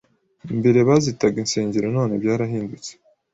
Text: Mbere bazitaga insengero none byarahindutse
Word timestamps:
Mbere 0.59 0.79
bazitaga 0.87 1.35
insengero 1.43 1.87
none 1.95 2.13
byarahindutse 2.21 2.91